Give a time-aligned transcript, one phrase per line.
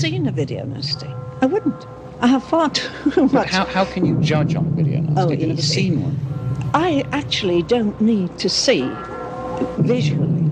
[0.00, 1.06] seen a video nasty.
[1.42, 1.86] I wouldn't.
[2.20, 3.48] I have far too But much.
[3.48, 5.20] how, how can you judge on video nasty?
[5.20, 6.16] Oh, You've never seen one.
[6.74, 8.82] I actually don't need to see
[9.78, 10.42] visually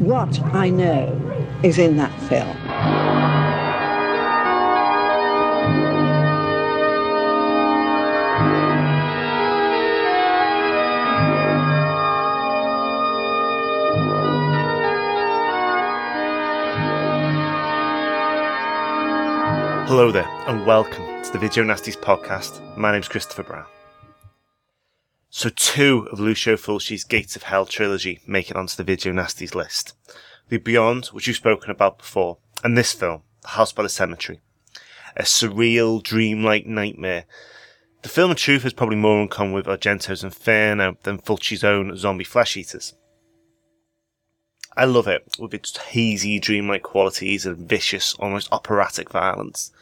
[0.00, 1.14] what I know
[1.62, 2.56] is in that film.
[19.98, 22.60] Hello there, and welcome to the Video Nasties podcast.
[22.76, 23.66] My name's Christopher Brown.
[25.28, 29.56] So, two of Lucio Fulci's Gates of Hell trilogy make it onto the Video Nasties
[29.56, 29.96] list.
[30.50, 34.40] The Beyond, which you've spoken about before, and this film, The House by the Cemetery.
[35.16, 37.24] A surreal, dreamlike nightmare.
[38.02, 41.96] The film, in truth, is probably more in common with Argento's Inferno than Fulci's own
[41.96, 42.94] zombie flesh eaters.
[44.76, 49.72] I love it, with its hazy, dreamlike qualities and vicious, almost operatic violence.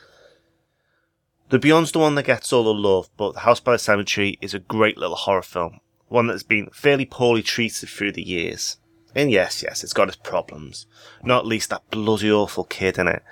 [1.48, 4.36] The Beyond's the one that gets all the love, but The House by the Cemetery
[4.40, 8.78] is a great little horror film, one that's been fairly poorly treated through the years.
[9.14, 10.86] And yes, yes, it's got its problems,
[11.22, 13.22] not least that bloody awful kid in it.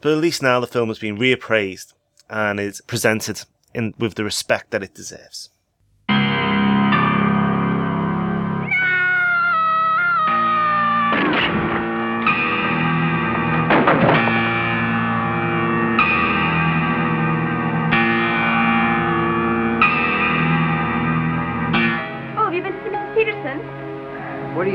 [0.00, 1.92] But at least now the film has been reappraised
[2.28, 3.42] and is presented
[3.74, 5.50] in, with the respect that it deserves.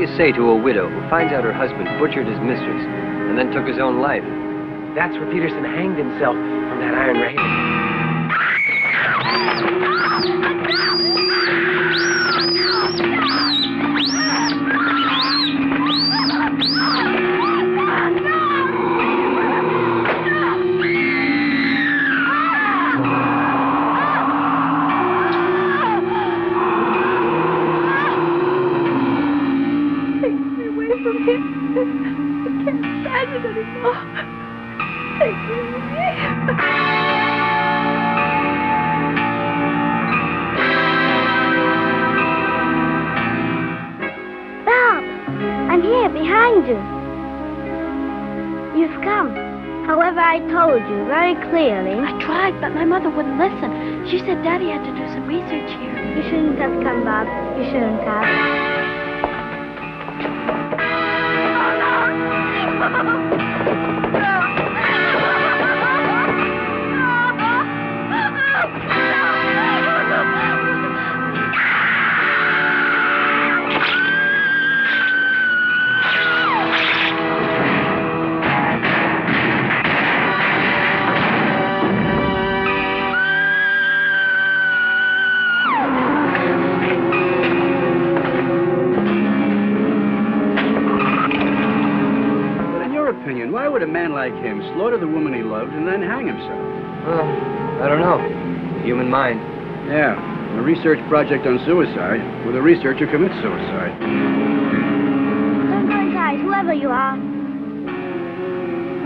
[0.06, 2.82] You say to a widow who finds out her husband butchered his mistress
[3.28, 4.22] and then took his own life?
[4.94, 7.66] That's where Peterson hanged himself from that iron rail.
[100.66, 103.94] Research project on suicide with a researcher commits suicide.
[105.70, 107.14] Don't go inside, whoever you are.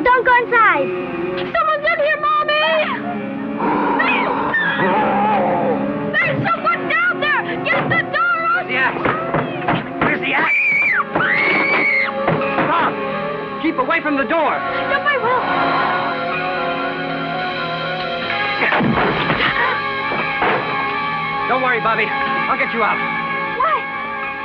[0.01, 0.89] Don't go inside.
[1.37, 2.65] Someone's in here, Mommy!
[6.17, 7.45] There's someone down there!
[7.61, 8.73] Get the door open!
[8.73, 8.97] Yeah.
[10.01, 10.57] Where's the axe?
[12.73, 12.97] Bob,
[13.61, 14.57] keep away from the door.
[14.89, 15.00] No,
[21.71, 22.07] worry, Bobby.
[22.11, 22.99] I'll get you out.
[22.99, 23.79] Why?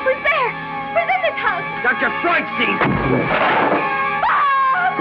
[0.06, 0.50] Who's there?
[0.94, 1.66] Who's in this house?
[1.82, 2.14] Dr.
[2.22, 2.78] Freudstein.
[4.22, 4.94] Bob!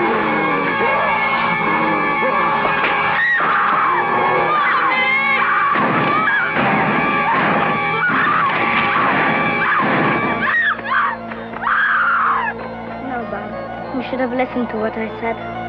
[13.04, 13.96] No, Bob.
[13.96, 15.63] You should have listened to what I said.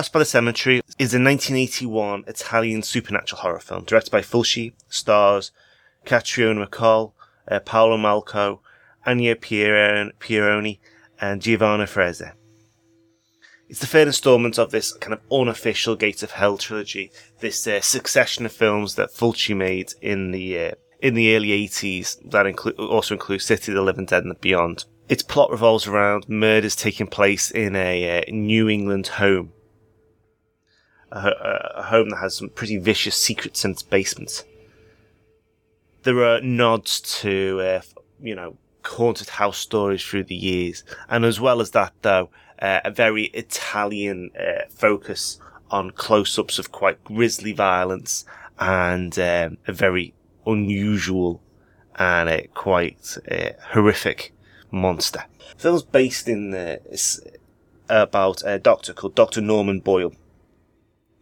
[0.00, 5.52] House by the Cemetery is a 1981 Italian supernatural horror film directed by Fulci, stars
[6.06, 7.12] Catriona MacColl,
[7.46, 8.60] uh, Paolo Malco,
[9.04, 10.78] Anya Pieron- Pieroni,
[11.20, 12.32] and Giovanna Frezza.
[13.68, 17.82] It's the third installment of this kind of unofficial Gates of Hell trilogy, this uh,
[17.82, 20.70] succession of films that Fulci made in the uh,
[21.02, 22.46] in the early 80s that
[22.78, 24.86] also include City of the Living Dead and Beyond.
[25.10, 29.52] its plot revolves around murders taking place in a uh, New England home.
[31.12, 34.44] A, a, home that has some pretty vicious secrets in its basement.
[36.04, 37.80] There are nods to, uh,
[38.20, 42.30] you know, haunted house stories through the years, and as well as that, though,
[42.60, 45.40] uh, a very Italian uh, focus
[45.70, 48.24] on close-ups of quite grisly violence
[48.58, 50.14] and um, a very
[50.46, 51.42] unusual
[51.96, 54.32] and uh, quite uh, horrific
[54.70, 55.24] monster.
[55.56, 56.76] The film's based in uh,
[57.88, 59.40] about a doctor called Dr.
[59.40, 60.14] Norman Boyle,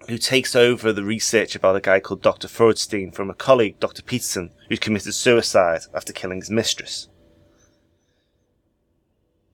[0.08, 2.48] who takes over the research about a guy called Dr.
[2.48, 4.02] Freudstein from a colleague, Dr.
[4.02, 7.08] Peterson, who committed suicide after killing his mistress.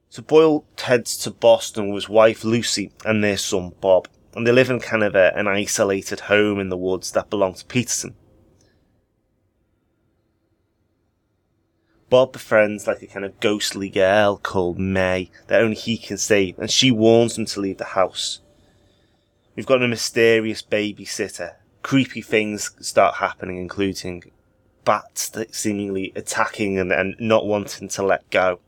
[0.09, 4.07] So Boyle heads to Boston with his wife Lucy and their son Bob,
[4.37, 7.61] and they live in kind of a, an isolated home in the woods that belongs
[7.61, 8.15] to Peterson.
[12.09, 16.57] Bob befriends like a kind of ghostly girl called May that only he can save,
[16.61, 18.39] and she warns him to leave the house.
[19.57, 21.55] We've got a mysterious babysitter.
[21.83, 24.33] Creepy things start happening, including
[24.85, 28.61] bats that seemingly attacking and, and not wanting to let go.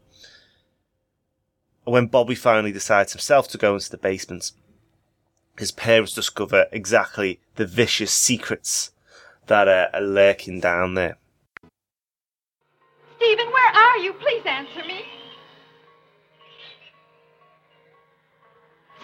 [1.85, 4.53] When Bobby finally decides himself to go into the basement,
[5.59, 8.93] his parents discover exactly the vicious secrets
[9.47, 11.17] that are, are lurking down there.
[13.17, 14.13] Stephen, where are you?
[14.15, 15.05] Please answer me.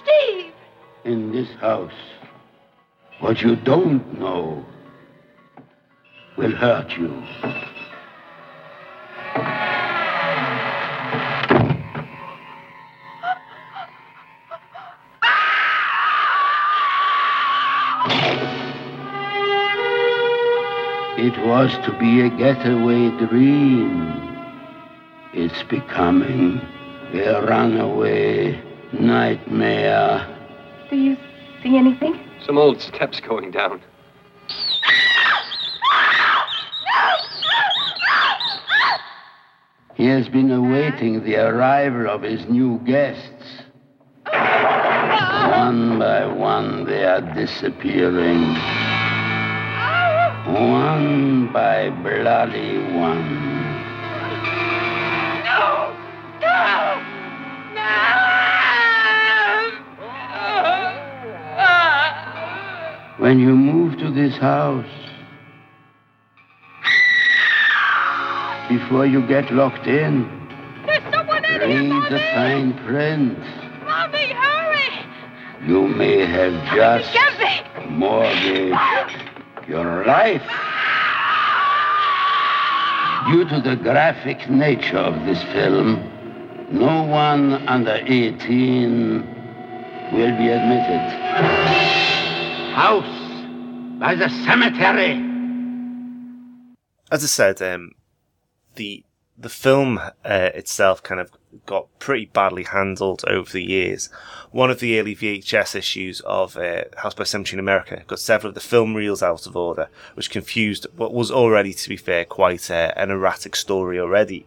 [0.03, 0.53] Steve!
[1.05, 1.91] In this house,
[3.19, 4.65] what you don't know
[6.37, 7.11] will hurt you.
[21.19, 24.39] It was to be a getaway dream.
[25.35, 26.61] It's becoming
[27.13, 28.63] a runaway
[28.93, 30.42] nightmare.
[30.93, 31.17] Do you
[31.63, 32.21] see anything?
[32.45, 33.81] Some old steps going down.
[39.95, 43.63] He has been awaiting the arrival of his new guests.
[44.27, 48.53] One by one, they are disappearing.
[50.53, 53.52] One by bloody one.
[63.23, 64.85] When you move to this house,
[68.69, 70.27] before you get locked in,
[70.85, 72.11] There's someone in here, read Mommy!
[72.11, 73.39] the fine print.
[73.85, 75.07] Mommy, hurry!
[75.69, 77.17] You may have just
[77.91, 78.77] mortgaged
[79.69, 80.43] your life.
[83.31, 86.03] Due to the graphic nature of this film,
[86.73, 89.23] no one under 18
[90.13, 91.92] will be admitted.
[92.73, 93.05] House
[94.01, 95.13] by the cemetery.
[97.11, 97.93] As I said, um,
[98.77, 99.05] the
[99.37, 101.31] the film uh, itself kind of
[101.67, 104.09] got pretty badly handled over the years.
[104.51, 108.49] One of the early VHS issues of uh, House by Cemetery in America got several
[108.51, 112.25] of the film reels out of order, which confused what was already, to be fair,
[112.25, 114.47] quite uh, an erratic story already.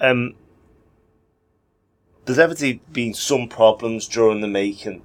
[0.00, 0.34] Um,
[2.24, 5.02] there's evidently been some problems during the making,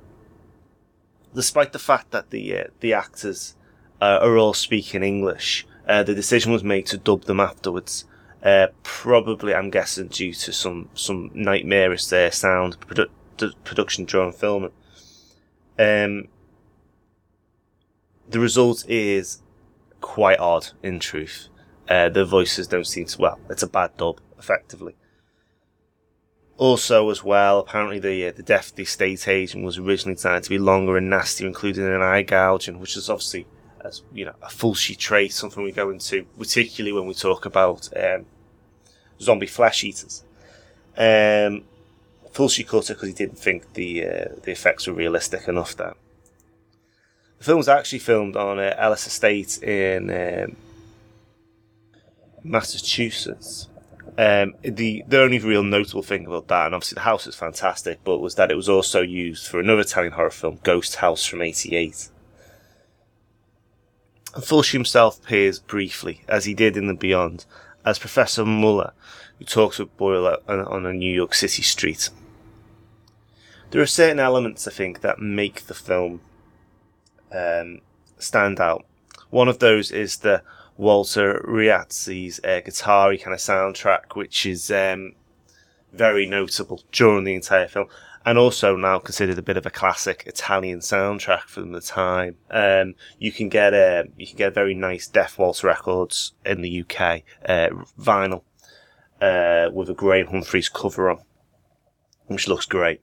[1.35, 3.55] despite the fact that the uh, the actors
[4.01, 5.65] uh, are all speaking English.
[5.87, 8.05] Uh, the decision was made to dub them afterwards.
[8.41, 13.09] Uh, probably, I'm guessing, due to some some nightmarish uh, sound produ-
[13.63, 14.71] production during filming.
[15.79, 16.27] Um,
[18.29, 19.41] the result is
[20.01, 21.49] quite odd, in truth.
[21.89, 23.21] Uh, the voices don't seem to.
[23.21, 24.95] Well, it's a bad dub, effectively.
[26.57, 30.43] Also, as well, apparently the uh, the death of the estate agent was originally designed
[30.43, 33.47] to be longer and nastier, including an eye gouging, which is obviously
[33.83, 37.89] as you know a Fulci trait, something we go into, particularly when we talk about
[37.97, 38.25] um,
[39.19, 40.23] zombie flesh eaters.
[40.95, 41.63] Um,
[42.31, 45.75] Fulci cut it because he didn't think the uh, the effects were realistic enough.
[45.75, 45.95] There,
[47.37, 50.55] the film was actually filmed on uh, Ellis Estate in um,
[52.43, 53.67] Massachusetts.
[54.15, 57.99] Um, the the only real notable thing about that, and obviously the house is fantastic,
[58.03, 61.41] but was that it was also used for another Italian horror film, Ghost House from
[61.41, 62.09] '88.
[64.35, 67.45] Fulci himself appears briefly, as he did in The Beyond,
[67.85, 68.93] as Professor Muller,
[69.37, 72.09] who talks with Boyle on, a New York City street.
[73.69, 76.21] There are certain elements, I think, that make the film
[77.31, 77.81] um,
[78.17, 78.85] stand out.
[79.29, 80.43] One of those is the
[80.77, 85.13] Walter Rizzati's uh, kind of soundtrack, which is um,
[85.91, 87.87] very notable during the entire film,
[88.25, 92.37] and also now considered a bit of a classic Italian soundtrack from the time.
[92.49, 96.81] Um, you can get a you can get very nice Death Waltz records in the
[96.81, 98.43] UK uh, vinyl
[99.21, 101.19] uh, with a Graham Humphreys cover on,
[102.27, 103.01] which looks great.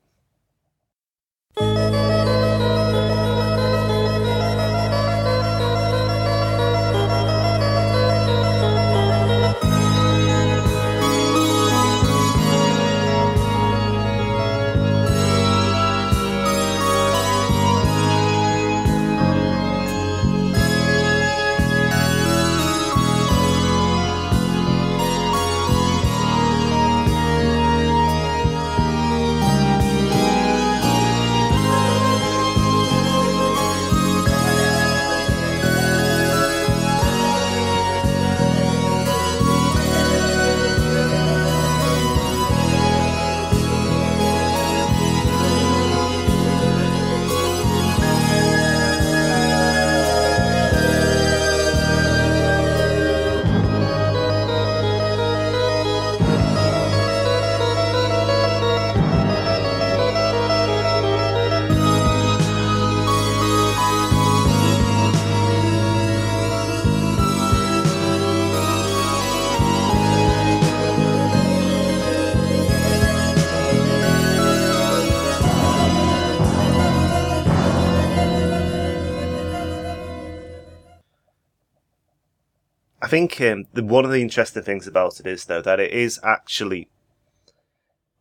[83.11, 86.21] Think um, the, one of the interesting things about it is, though, that it is
[86.23, 86.89] actually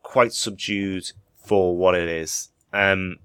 [0.02, 2.50] quite subdued for what it is.
[2.74, 3.18] Um,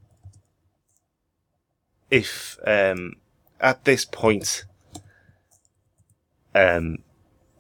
[2.11, 3.15] if um,
[3.61, 4.65] at this point,
[6.55, 6.99] um,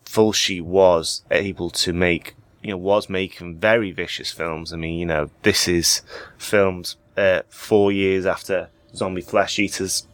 [0.05, 4.73] Fulci was able to make, you know, was making very vicious films.
[4.73, 6.03] I mean, you know, this is
[6.37, 10.07] filmed uh, four years after Zombie Flesh Eaters.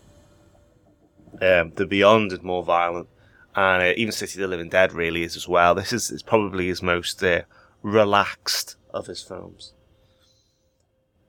[1.42, 3.08] Um, the Beyond is more violent
[3.56, 5.74] and uh, even City of the Living Dead really is as well.
[5.74, 7.42] This is, is probably his most uh,
[7.82, 9.72] relaxed of his films.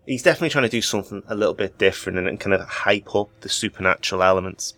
[0.06, 3.30] He's definitely trying to do something a little bit different and, kind of hype up
[3.42, 4.74] the supernatural elements.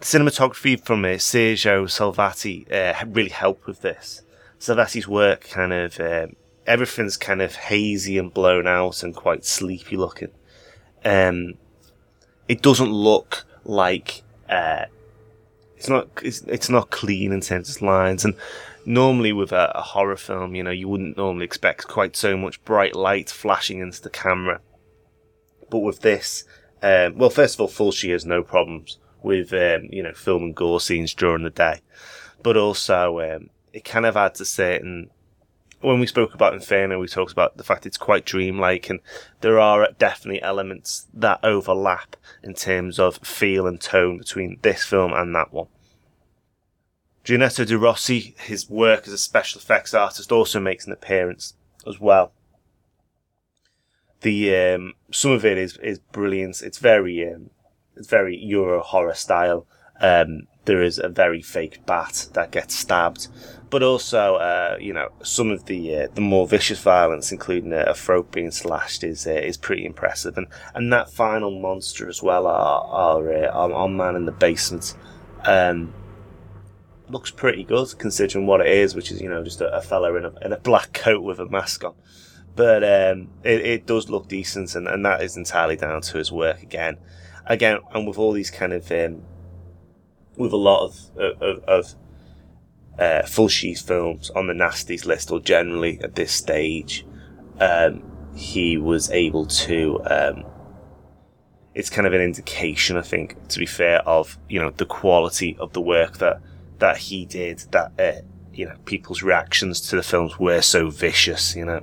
[0.00, 4.22] The cinematography from uh, Sergio Salvati uh, really helped with this.
[4.58, 9.96] Salvati's work kind of um, everything's kind of hazy and blown out and quite sleepy
[9.96, 10.30] looking.
[11.04, 11.54] Um,
[12.48, 14.86] it doesn't look like uh,
[15.82, 18.36] it's not it's, it's not clean in terms of lines and
[18.86, 22.64] normally with a, a, horror film you know you wouldn't normally expect quite so much
[22.64, 24.60] bright light flashing into the camera.
[25.70, 26.44] But with this
[26.84, 30.80] um, well first of all Fulci has no problems with um, you know filming gore
[30.80, 31.80] scenes during the day.
[32.44, 35.10] But also um, it kind of adds a certain
[35.82, 39.00] when we spoke about Inferno, we talked about the fact it's quite dreamlike, and
[39.40, 45.12] there are definitely elements that overlap in terms of feel and tone between this film
[45.12, 45.66] and that one.
[47.24, 51.54] Giannetto De Rossi, his work as a special effects artist, also makes an appearance
[51.86, 52.32] as well.
[54.22, 56.62] The um, some of it is is brilliant.
[56.62, 57.50] It's very um,
[57.96, 59.66] it's very Euro horror style.
[60.00, 63.28] Um, there is a very fake bat that gets stabbed,
[63.70, 67.84] but also, uh, you know, some of the uh, the more vicious violence, including a,
[67.84, 70.36] a throat being slashed, is uh, is pretty impressive.
[70.36, 74.32] And and that final monster as well, our our, uh, our, our man in the
[74.32, 74.94] basement,
[75.44, 75.92] um,
[77.08, 80.14] looks pretty good considering what it is, which is you know just a, a fella
[80.14, 81.94] in a in a black coat with a mask on.
[82.54, 86.30] But um, it, it does look decent, and, and that is entirely down to his
[86.30, 86.98] work again,
[87.46, 89.22] again, and with all these kind of um,
[90.36, 91.94] with a lot of of, of
[92.98, 97.06] uh, Fulci's films on the nasties list, or generally at this stage,
[97.60, 98.02] um,
[98.34, 100.00] he was able to.
[100.04, 100.44] Um,
[101.74, 105.56] it's kind of an indication, I think, to be fair, of you know the quality
[105.58, 106.40] of the work that
[106.78, 107.60] that he did.
[107.70, 108.20] That uh,
[108.52, 111.82] you know people's reactions to the films were so vicious, you know.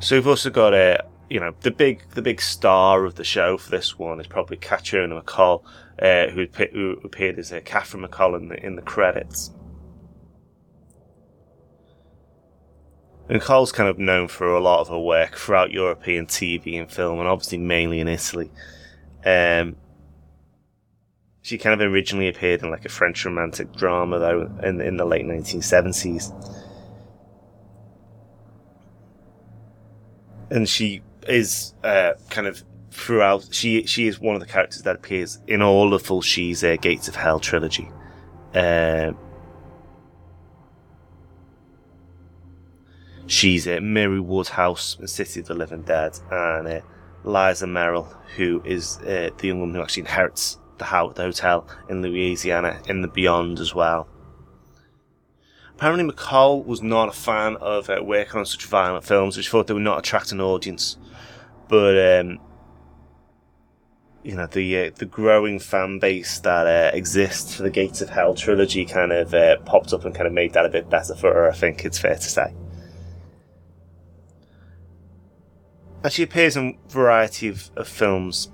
[0.00, 1.00] So we've also got a.
[1.00, 4.26] Uh, you know the big the big star of the show for this one is
[4.26, 5.62] probably Catriona MacColl,
[6.00, 9.50] uh, who, who appeared as uh, Katherine MacColl in the, in the credits.
[13.28, 17.18] MacColl's kind of known for a lot of her work throughout European TV and film,
[17.18, 18.50] and obviously mainly in Italy.
[19.24, 19.76] Um,
[21.42, 25.04] she kind of originally appeared in like a French romantic drama, though, in, in the
[25.04, 26.32] late 1970s.
[30.50, 33.48] And she is uh, kind of throughout.
[33.50, 37.08] She she is one of the characters that appears in all the she's uh, Gates
[37.08, 37.90] of Hell trilogy.
[38.54, 39.12] Uh,
[43.26, 46.80] she's at Mary Woodhouse in City of the Living Dead, and uh,
[47.24, 48.04] Liza Merrill,
[48.36, 52.80] who is uh, the young woman who actually inherits the, house, the hotel in Louisiana
[52.88, 54.08] in the Beyond as well.
[55.74, 59.68] Apparently, MacColl was not a fan of uh, working on such violent films, which thought
[59.68, 60.96] they would not attract an audience.
[61.68, 62.40] But um,
[64.28, 68.10] you know the uh, the growing fan base that uh, exists for the Gates of
[68.10, 71.14] Hell trilogy kind of uh, popped up and kind of made that a bit better
[71.14, 71.50] for her.
[71.50, 72.52] I think it's fair to say.
[76.04, 78.50] And she appears in a variety of, of films.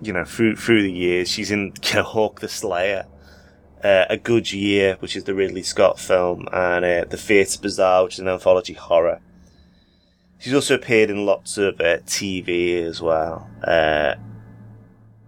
[0.00, 3.06] You know, through through the years, she's in you know, Hawk the Slayer,
[3.84, 8.02] uh, A Good Year, which is the Ridley Scott film, and uh, The Theatre Bizarre,
[8.02, 9.20] which is an anthology horror.
[10.42, 14.16] She's also appeared in lots of uh, TV as well, uh,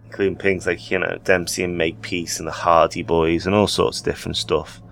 [0.07, 4.01] including things like, you know, Dempsey and Makepeace and The Hardy Boys and all sorts
[4.01, 4.83] of different stuff.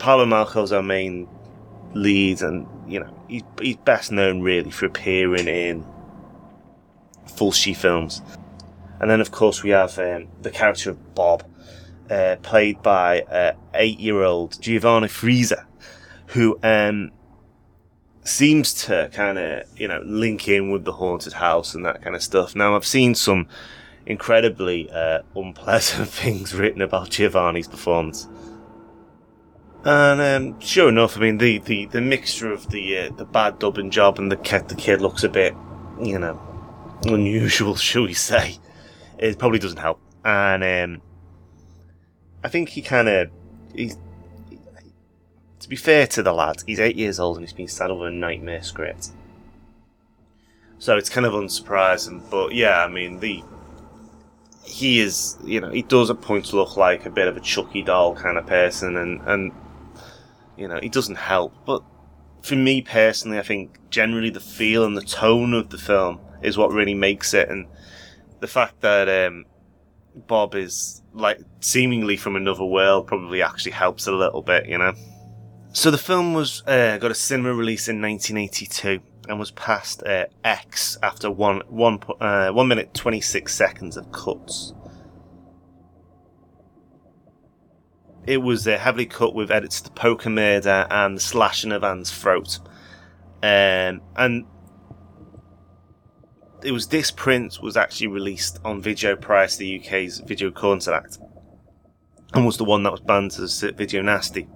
[0.00, 1.28] Paolo Malco's our main
[1.94, 5.86] lead, and, you know, he's, he's best known really for appearing in
[7.28, 8.22] Fulci films.
[9.00, 11.44] And then, of course, we have um, the character of Bob,
[12.10, 15.64] uh, played by uh, eight year old Giovanni Frezza,
[16.26, 17.12] who um,
[18.28, 22.14] seems to kind of, you know, link in with the haunted house and that kind
[22.14, 22.54] of stuff.
[22.54, 23.48] Now, I've seen some
[24.06, 28.28] incredibly uh, unpleasant things written about Giovanni's performance.
[29.84, 33.58] And um, sure enough, I mean the, the, the mixture of the uh, the bad
[33.60, 35.54] dubbing job and the kid, the kid looks a bit,
[36.00, 36.40] you know,
[37.04, 38.58] unusual, shall we say?
[39.18, 40.00] It probably doesn't help.
[40.24, 41.02] And um,
[42.42, 43.30] I think he kind of
[43.74, 43.96] he's
[45.68, 48.08] to be fair to the lad, he's eight years old and he's been saddled with
[48.08, 49.10] a nightmare script.
[50.78, 53.44] So it's kind of unsurprising, but yeah, I mean the
[54.64, 57.82] he is, you know, he does at points look like a bit of a Chucky
[57.82, 59.52] doll kind of person, and and
[60.56, 61.52] you know he doesn't help.
[61.66, 61.82] But
[62.40, 66.56] for me personally, I think generally the feel and the tone of the film is
[66.56, 67.66] what really makes it, and
[68.40, 69.44] the fact that um,
[70.14, 74.94] Bob is like seemingly from another world probably actually helps a little bit, you know.
[75.72, 80.26] So the film was uh, got a cinema release in 1982 and was passed uh,
[80.42, 84.72] X after one one uh, one minute 26 seconds of cuts.
[88.26, 91.84] It was uh, heavily cut with edits to the poker murder and the slashing of
[91.84, 92.58] Anne's throat,
[93.42, 94.46] um, and
[96.62, 100.96] it was this print was actually released on video prior to the UK's Video Content
[100.96, 101.18] Act,
[102.34, 104.48] and was the one that was banned as video nasty.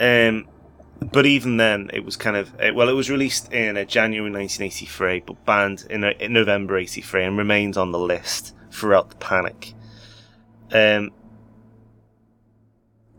[0.00, 0.46] Um,
[1.00, 5.44] but even then, it was kind of well, it was released in January 1983, but
[5.44, 9.74] banned in, in, November 83 and remained on the list throughout the panic.
[10.72, 11.12] Um,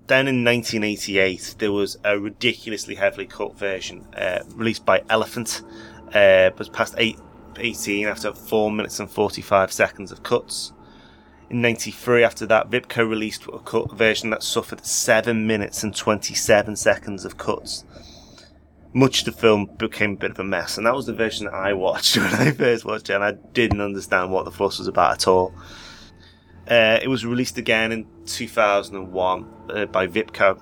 [0.08, 5.62] then in 1988, there was a ridiculously heavily cut version uh, released by Elephant,
[6.14, 7.20] uh, was past eight,
[7.58, 10.72] 18 after 4 minutes and 45 seconds of cuts.
[11.50, 16.76] In 93, after that, Vipco released a cut version that suffered 7 minutes and 27
[16.76, 17.86] seconds of cuts.
[18.94, 21.46] Much of the film became a bit of a mess, and that was the version
[21.46, 24.78] that I watched when I first watched it, and I didn't understand what the fuss
[24.78, 25.54] was about at all.
[26.70, 30.62] Uh, it was released again in 2001 uh, by Vipco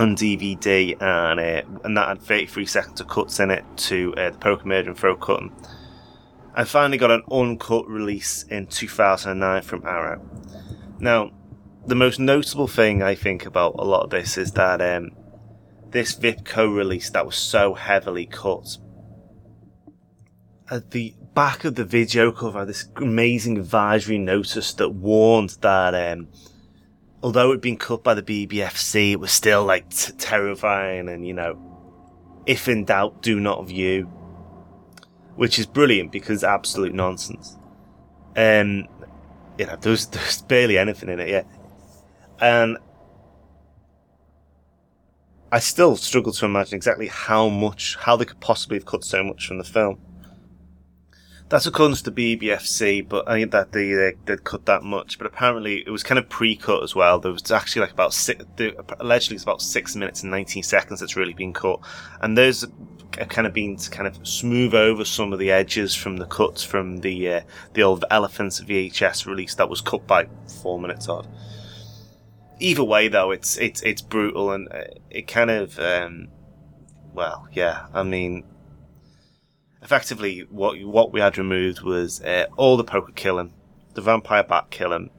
[0.00, 4.30] on DVD, and uh, and that had 33 seconds of cuts in it to uh,
[4.30, 5.54] the Poker Murder and Throat Cutting.
[6.58, 10.26] I finally got an uncut release in 2009 from Arrow.
[10.98, 11.30] Now,
[11.86, 15.10] the most notable thing I think about a lot of this is that um,
[15.90, 18.78] this Vipco release that was so heavily cut.
[20.70, 26.28] At the back of the video cover, this amazing advisory notice that warned that um,
[27.22, 31.26] although it had been cut by the BBFC, it was still like t- terrifying and
[31.26, 31.60] you know,
[32.46, 34.10] if in doubt, do not view
[35.36, 37.56] which is brilliant because absolute nonsense.
[38.36, 38.88] Um,
[39.58, 41.46] you know, there's there's barely anything in it yet,
[42.40, 42.78] and
[45.52, 49.22] I still struggle to imagine exactly how much, how they could possibly have cut so
[49.22, 50.00] much from the film.
[51.48, 55.16] That's according to the BBFC, but I think that they, they would cut that much.
[55.16, 57.20] But apparently, it was kind of pre-cut as well.
[57.20, 58.44] There was actually like about six,
[58.98, 61.78] allegedly it's about six minutes and nineteen seconds that's really been cut,
[62.20, 62.66] and there's
[63.24, 66.62] kind of been to kind of smooth over some of the edges from the cuts
[66.62, 67.40] from the uh,
[67.72, 70.26] the old Elephants VHS release that was cut by
[70.62, 71.26] four minutes odd.
[72.60, 76.28] either way, though, it's it's it's brutal and uh, it kind of um,
[77.14, 77.86] well, yeah.
[77.94, 78.44] I mean,
[79.82, 83.52] effectively, what what we had removed was uh, all the poker killing,
[83.94, 85.10] the vampire bat killing,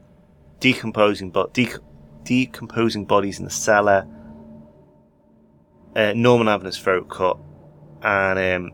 [0.60, 1.80] decomposing but de-
[2.24, 4.08] decomposing bodies in the cellar,
[5.96, 7.38] uh, Norman having his throat cut,
[8.02, 8.72] and um,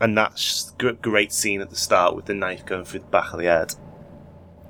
[0.00, 3.38] and that great scene at the start with the knife going through the back of
[3.38, 3.74] the head.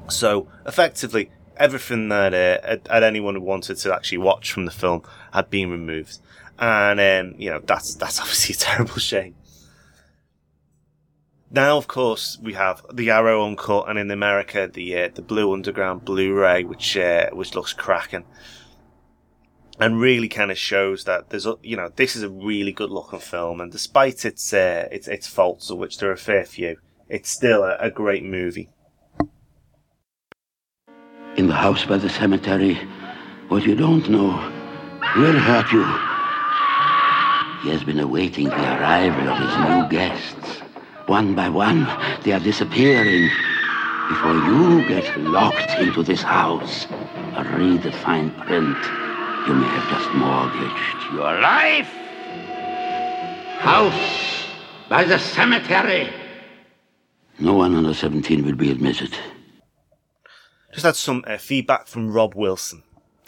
[0.08, 5.70] So effectively, everything that uh, anyone wanted to actually watch from the film had been
[5.70, 6.18] removed,
[6.58, 9.34] and um, you know that's that's obviously a terrible shame.
[11.50, 15.52] Now, of course, we have the Arrow uncut, and in America, the uh, the Blue
[15.52, 18.24] Underground Blu-ray, which uh, which looks cracking,
[19.78, 22.90] and really kind of shows that there's a you know this is a really good
[22.90, 26.44] looking film, and despite its uh, its its faults, of which there are a fair
[26.44, 26.76] few,
[27.08, 28.70] it's still a, a great movie
[31.36, 32.78] in the house by the cemetery.
[33.48, 34.30] What you don't know
[35.16, 35.84] will hurt you.
[37.62, 40.60] He has been awaiting the arrival of his new guests.
[41.06, 41.86] One by one,
[42.22, 43.30] they are disappearing.
[44.08, 46.86] Before you get locked into this house
[47.84, 48.78] the fine print,
[49.46, 51.88] you may have just mortgaged your life.
[53.58, 54.46] House
[54.88, 56.10] by the cemetery.
[57.38, 59.14] No one under 17 will be admitted.
[60.72, 62.82] Just had some uh, feedback from Rob Wilson.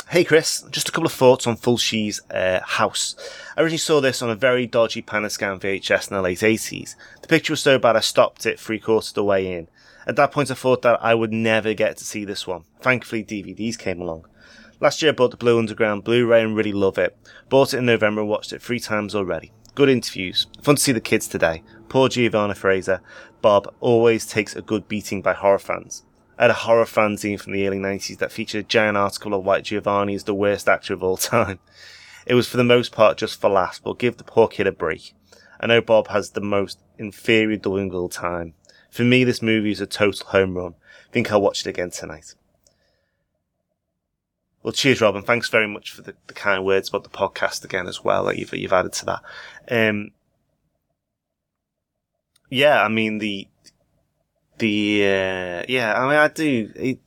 [0.08, 3.16] Hey Chris, just a couple of thoughts on Fulci's uh, house.
[3.56, 6.94] I originally saw this on a very dodgy Panascan VHS in the late 80s.
[7.20, 9.68] The picture was so bad I stopped it three quarters of the way in.
[10.06, 12.62] At that point I thought that I would never get to see this one.
[12.80, 14.26] Thankfully DVDs came along.
[14.78, 17.16] Last year I bought the Blue Underground Blu-ray and really love it.
[17.48, 19.52] Bought it in November and watched it three times already.
[19.74, 20.46] Good interviews.
[20.60, 21.62] Fun to see the kids today.
[21.88, 23.00] Poor Giovanna Frezza.
[23.40, 26.02] Bob always takes a good beating by horror fans.
[26.38, 29.44] I had a horror fanzine from the early 90s that featured a giant article of
[29.44, 31.58] White Giovanni as the worst actor of all time.
[32.26, 34.72] It was for the most part just for laughs, but give the poor kid a
[34.72, 35.14] break.
[35.58, 38.52] I know Bob has the most inferior of all time.
[38.90, 40.74] For me, this movie is a total home run.
[41.12, 42.34] Think I'll watch it again tonight.
[44.66, 45.22] Well, cheers, Robin.
[45.22, 48.36] Thanks very much for the, the kind words about the podcast again as well that
[48.36, 49.22] you've, you've added to that.
[49.70, 50.10] Um,
[52.50, 53.46] yeah, I mean, the,
[54.58, 56.72] the uh, yeah, I mean, I do.
[56.76, 56.98] He,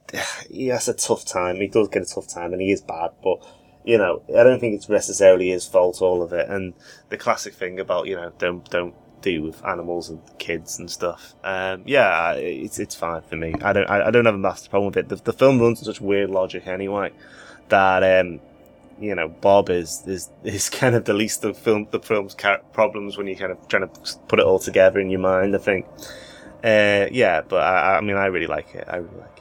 [0.50, 1.58] he has a tough time.
[1.58, 3.10] He does get a tough time, and he is bad.
[3.22, 3.46] But
[3.84, 6.02] you know, I don't think it's necessarily his fault.
[6.02, 6.76] All of it, and
[7.10, 11.36] the classic thing about you know, don't don't do with animals and kids and stuff.
[11.44, 13.54] Um, yeah, it's it's fine for me.
[13.62, 15.10] I don't I, I don't have a massive problem with it.
[15.10, 17.12] The, the film runs such weird logic anyway
[17.70, 18.40] that um,
[19.00, 22.36] you know Bob is is is kind of the least of film the film's
[22.74, 25.56] problems when you're kind of trying to put it all together in your mind.
[25.56, 25.86] I think.
[26.62, 28.86] Uh, yeah, but I, I, mean, I really like it.
[28.86, 29.39] I really like it.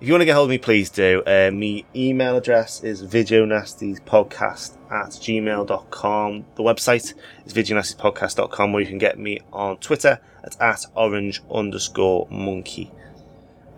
[0.00, 1.22] If you want to get hold of me, please do.
[1.26, 6.44] Uh, my email address is videonastyspodcast at gmail.com.
[6.54, 7.12] The website
[7.44, 12.90] is videonastyspodcast.com where you can get me on Twitter at, at orange underscore monkey.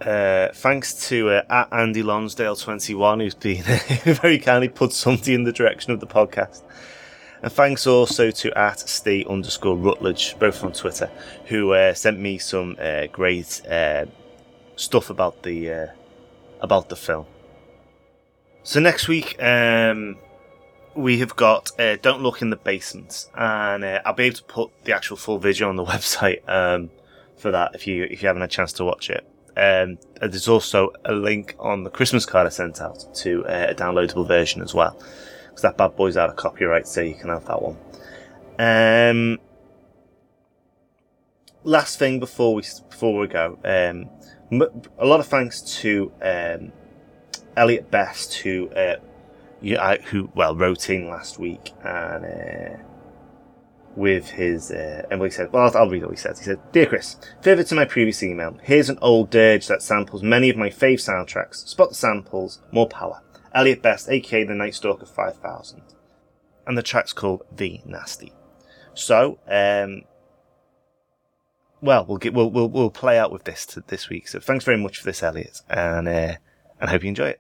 [0.01, 3.65] Uh, thanks to uh, at Andy Lonsdale21, who's been
[4.15, 6.63] very kindly put something in the direction of the podcast.
[7.43, 11.11] And thanks also to at stay underscore Rutledge, both on Twitter,
[11.47, 14.07] who uh, sent me some uh, great uh,
[14.77, 15.91] stuff about the
[16.63, 17.27] about the film.
[18.63, 20.17] So next week, um,
[20.95, 24.45] we have got uh, "Don't Look in the Basement," and uh, I'll be able to
[24.45, 26.91] put the actual full video on the website um,
[27.37, 29.27] for that if you if you haven't had a chance to watch it.
[29.55, 34.27] Um, there's also a link on the Christmas card I sent out to a downloadable
[34.27, 34.97] version as well
[35.49, 37.77] because that bad boy's out of copyright, so you can have that one.
[38.59, 39.39] Um,
[41.65, 44.09] last thing before we before we go, um,
[44.53, 46.73] a lot of thanks to um,
[47.57, 48.97] Elliot Best who uh,
[50.07, 52.25] who well wrote in last week and.
[52.25, 52.83] Uh,
[53.97, 56.39] with his, uh, he said, well, I'll, I'll read what he says.
[56.39, 60.23] He said, Dear Chris, further to my previous email, here's an old dirge that samples
[60.23, 61.67] many of my fave soundtracks.
[61.69, 63.21] Spot the samples, more power.
[63.55, 65.83] Elliot Best, aka the Night Stalker 5000.
[66.67, 68.33] And the track's called The Nasty.
[68.95, 70.03] So, um,
[71.83, 74.29] well, we'll get, we'll, we'll, we'll play out with this this week.
[74.29, 76.37] So thanks very much for this, Elliot, and, uh,
[76.81, 77.35] and hope you enjoy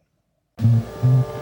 [0.59, 1.41] it.